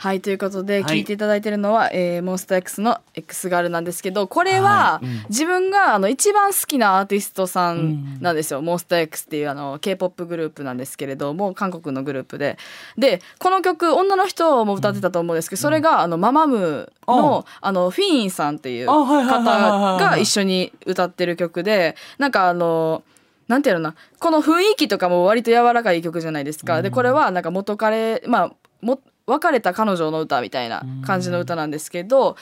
[0.00, 1.00] はいということではい。
[1.00, 5.24] 聞いていただいてるのは、えーモンスター X の X ガールなんですけどこれははいうん。
[5.28, 12.56] 自分があの一番好きなアーティストさんなんですよ、モンスター X っていうあの K-POP グループなんですけれども韓国のグループで。
[12.96, 19.70] でこの曲女の人も歌ってたと思うんですけどそれがあのママムのあのフィーンさんっていうあはいはいはいはいはい。
[19.98, 23.02] 方が一緒に歌ってる曲でなんかあの
[23.48, 32.36] なんていうのなこの雰囲気とかも割と柔らかい曲じゃないですか、でこれはなんか元彼まあも別れた彼女の歌みたいな感じの歌なんですけど、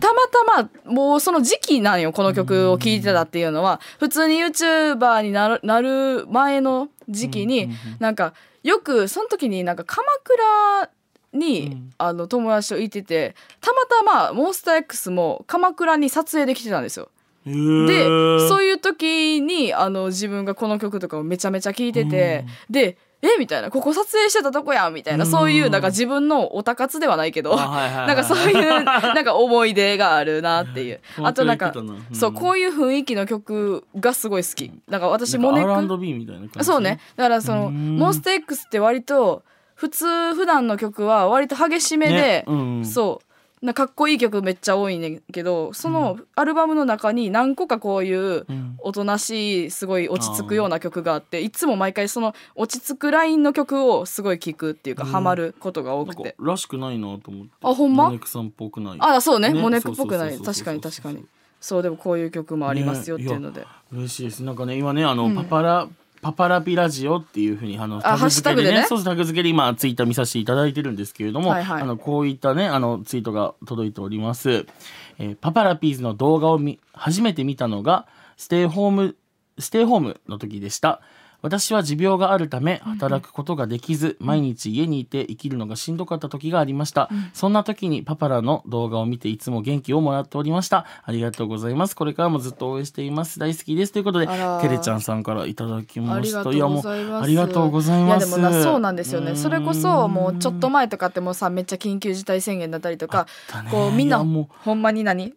[0.00, 10.90] たまたまもうその時期なんよこの曲を聴いてたっていうのは普通に YouTuber になるなる前の時期になんかよくその時になんか鎌倉
[11.32, 17.08] に、あの友達といててたまたまモンスター X も鎌倉に撮影できてたんですよ。
[17.46, 18.48] へでー。
[18.48, 23.38] そういう時にあの自分がこの曲とかをめちゃめちゃ聴いてて、でえ？
[23.38, 25.30] みたいなここ撮影してたとこやんみたいな、うん。
[25.30, 31.00] そういうなんか自分のオタ活ではないけど、あはいはいはい なんかそういう なんか思い出があるなっていう。
[31.22, 31.72] あとなんか、
[32.12, 34.72] そうこういう雰囲気の曲がすごい好き。
[34.88, 36.64] なんか私モネク R&B みたいな感じ？
[36.64, 36.98] そうね。
[37.16, 37.96] だからそのうん。
[37.96, 39.42] モンスター X って割と
[39.74, 42.44] 普通普段の曲は割と激しめで、ね。
[42.46, 42.84] うん。
[42.84, 43.31] そう
[43.62, 48.72] なかっこいい曲めっちゃ多いねんけどそのアルバムの中に何個かこういううん。
[48.84, 56.34] おとなしいすごい落ち着くような曲があっていつも毎回その落ち着くラインの曲をすごい聴くっていうか、ハマることが多くて。
[56.40, 57.52] らしくないなと思って。
[57.62, 58.06] あほんま？
[58.06, 58.96] モネクさんっぽくない。
[58.98, 59.52] あそうね。
[59.52, 59.60] ね。
[59.60, 60.36] モネクっぽくない。
[60.36, 61.24] 確かに確かに。
[61.60, 64.42] そうでもこういう曲もありますよっていうので、嬉しいです。
[64.42, 65.88] なんかね今ねあの、パパラ
[66.22, 71.82] パパラピラジオっていうふうにあのタグでねそうそうタグ付けで今ツイッター見させていただいてるんですけれども、はいはい。
[71.82, 74.64] あのこういったねあのツイートが届いております、
[75.18, 78.06] えーパパラピーズの動画を見初めて見たのが
[78.36, 79.16] ステイホーム
[79.58, 81.00] ステイホームの時でした
[81.42, 90.86] 私は持病があるため働くことができず、毎日家にいて生きるのがしんどかった時がありました、そんな時にパパラの動画を見ていつも元気をもらっておりました。
[91.04, 91.96] ありがとうございます。
[91.96, 93.38] これからもずっと応援しています。
[93.38, 93.92] 大好きです。
[93.92, 96.86] ということでてれちゃんさんからいただきましたありがとうございます。
[96.86, 98.28] やもうありがとうございます。
[98.28, 99.32] いやでもなそうなんですよね。
[99.32, 99.36] うん。
[99.36, 103.26] それこそもうちょっと前とかってもうさめっちゃ緊急事態宣言だったりとか、
[103.70, 105.34] こうみんなほんまに何？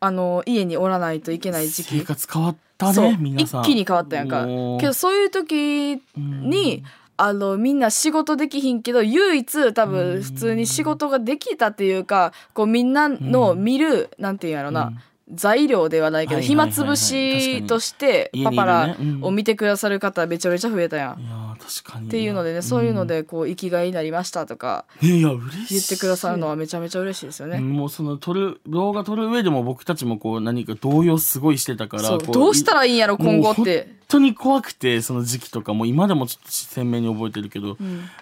[0.00, 2.04] あの家におらないといけない時生期。
[2.04, 3.62] 活変わったね皆さん。
[3.62, 4.46] 一気に変わったやんか。
[4.80, 6.82] けどそういう時に、
[7.16, 14.92] あのみんな仕事できひんけど唯一多分普通に仕事ができたっていうかこうみんなの見る、なんていうんやろな、
[15.32, 16.70] 材料ではないけど、はいはいはいはい。
[16.70, 18.56] 暇つぶしとして確かに。
[18.56, 19.10] パパラ家にいるね。
[19.12, 19.24] うん。
[19.24, 21.20] を見てくださる方めちゃめちゃ増えたやん。
[21.20, 22.08] いやー確かに。
[22.08, 25.74] っていうのでね、そういうのでこう生きがいになりましたとかいや嬉しい。
[25.74, 27.58] 言ってくださるのはめちゃめちゃ嬉しいですよね。
[27.58, 33.84] もうその撮る動画撮る上でも僕たちもこう何か動揺すごいしてたからそうこどうしたらいいんやろ今後っもうて。
[33.84, 35.74] 本当に怖くてその時期とか。
[35.74, 37.76] も今でもちょっと鮮明に覚えてるけど、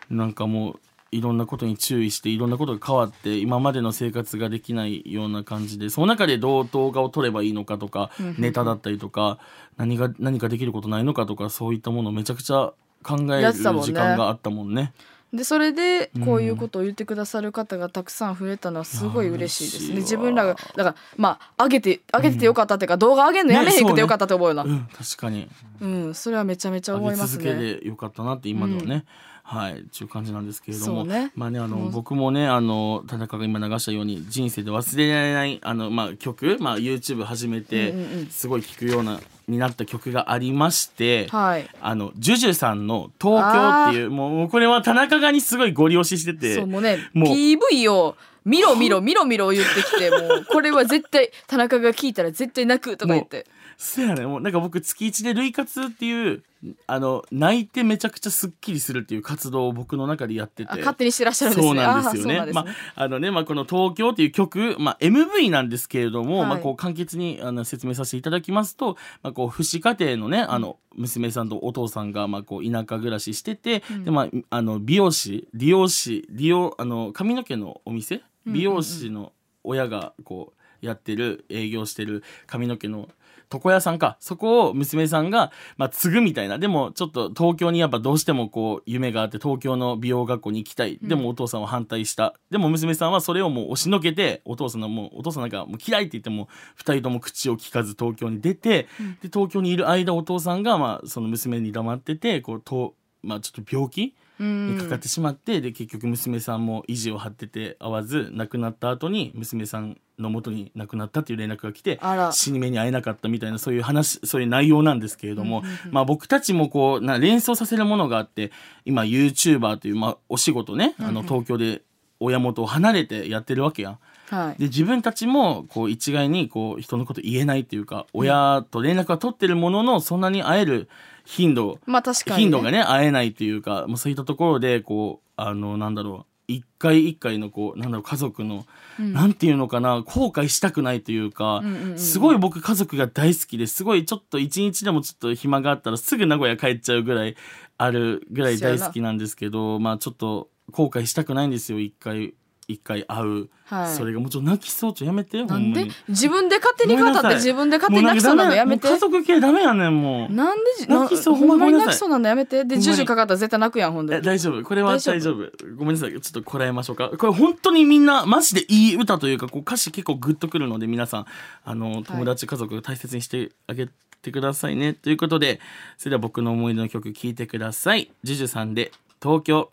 [0.09, 0.81] なんかもう
[1.13, 9.39] いろんなことに注意していろんなことが変わって今までの生活ができないような感じでその中でどう動画を撮ればいいのかとか、ネタだったりとか
[9.77, 12.73] 何が何かできることないのかとかそういったものをめちゃくちゃ
[13.03, 14.93] 考える時間があったもんね。
[15.33, 19.97] でそれでこういうことを言ってくださる方がたくさん増えたのはすごい嬉しいですね。
[20.01, 24.55] 自分らがだからまあ上げて上げててよかったっていうか、動画上げるのやめへんくてよかったと思うよ。
[24.55, 24.63] な。
[24.63, 25.49] うん、確かに
[25.81, 26.15] うん。
[26.15, 27.75] それはめちゃめちゃ思います上げ続ね。
[27.75, 29.07] けでよかったなって今ではね、
[29.45, 37.93] はいっていう感じなんですけれども、ねまあねあの、うん僕もねあの田中が今流したように人生で忘れられないあの、まあ、曲、まあ、YouTube 始めて
[38.31, 41.69] すごい聴くようなになった曲がありまして、はい。
[41.81, 53.47] あのジュジュさんの「東京」っていうもうもうこれは田中がにすごいご利用ししててそうもうねもう PV を見ろ見ろ見ろ見ろ言ってきてもうこれは絶対田中が聞いたら絶対泣くとか言って。
[53.83, 56.45] そうやねもうなんか僕月一で類活っていう
[56.87, 60.71] あの泣いてめちゃくちゃすっきりするっていう活動を僕の中でやってて。
[60.71, 61.69] あ勝手にしてらっしゃるんですね。
[61.69, 62.39] そうなんですよね。
[62.39, 62.53] あね。
[62.53, 66.49] まあ、あのね、まあ、この東京っていう曲、まあ、MV なんですけれども、はい。
[66.51, 79.33] まあ、こう簡潔にあの説明させていただきますと、まあ、こう父子家庭のね、あの娘さんとお父さんが、まあ、こう田舎暮らししてて、で、まあ、あの美容師、理容師、利用、あの髪の毛のお店、美容師の
[79.65, 83.09] 親がこうやってる営業してる髪の毛の
[83.53, 84.17] 床屋さんか。
[84.19, 86.59] そこを娘さんが、まあ、継ぐみたいな。
[86.59, 90.99] でもちょっと東京にやっぱどうしてもこう夢があって東京の美容学校に行きたい。
[91.03, 96.49] でもお父さんは反対した、でも娘さんはそれをもう押しのけてお父さんのもうお父さんなんかもう嫌いって言っても
[96.79, 98.89] 2人とも口を聞かず東京に出て、
[99.23, 112.01] で東京にいる間お父さんが、まあ、その娘に黙っててこうと、まあ、ちょっと病気にかかってしまって、で結局娘さんも意地を張ってて会わず亡くなった後に娘さんの元に亡くなったっていう連絡が来て
[112.33, 118.53] 死に目に会えなかったみたいなそういう話そういう内容なんですけれども、まあ、僕たちもこうな連想させるものがあって
[118.85, 121.83] 今 YouTuber という、まあ、お仕事ねあの東京で
[122.21, 123.99] 親元を離れてやってるわけやん。
[124.33, 124.59] はい。
[124.59, 130.89] で自分たちもこう一概にこう人のこと言えないっていうか親と連絡は取ってるもののそんなに会える
[131.25, 138.65] 頻度まあ確かに、ね、頻度がね会えないっていうか、まあ、そういったところでこうあのなんだろう一回一回のこうなんだろう家族の、
[138.99, 139.13] うん。
[139.13, 141.99] なんていうのかな後悔したくないというか、うんうんうん。
[141.99, 147.37] すごい僕家族が大好きですごいちょっと一日でもちょっと暇があったらすぐ名古屋帰っちゃうぐらい
[147.79, 152.35] あるぐらい大好きなんですけどまあちょっと後悔したくないんですよ一回
[152.69, 153.95] 一回会う、はい。
[153.95, 155.89] それがもうちょっと泣きそうちょやめてほなんで？
[156.09, 158.89] 自分で勝手に語って自分で勝手に泣きそうなのやめて。
[158.89, 160.33] 家族系ダメやねんもう。
[160.33, 162.65] なんでじ泣きそうなほんまに泣きそうなのやめて。
[162.65, 164.17] でジュジュかかったら絶対泣くやんほんで。
[164.17, 164.63] え大丈夫？
[164.63, 165.51] これは大丈夫。
[165.77, 166.13] ごめんなさい。
[166.13, 167.11] ちょっとこらえましょうか。
[167.11, 171.27] これ本当にみんなマジでいい歌というかこう歌詞結構グッとくるので皆さん
[171.65, 173.89] あの友達家族大切にしてあげ
[174.23, 175.59] てくださいね、ということで
[175.99, 178.09] それでは僕の思い出の曲聴いてください。
[178.23, 179.69] ジュジュさんで東京